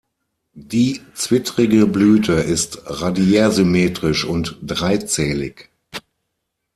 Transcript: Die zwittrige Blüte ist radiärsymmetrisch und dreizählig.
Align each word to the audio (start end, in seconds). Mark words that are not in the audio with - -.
Die 0.55 0.99
zwittrige 1.13 1.85
Blüte 1.85 2.33
ist 2.33 2.81
radiärsymmetrisch 2.87 4.25
und 4.25 4.57
dreizählig. 4.63 5.69